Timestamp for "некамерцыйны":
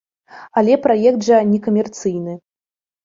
1.53-2.33